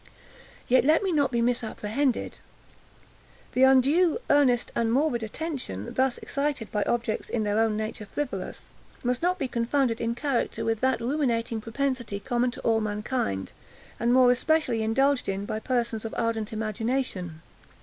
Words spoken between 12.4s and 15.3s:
to all mankind, and more especially indulged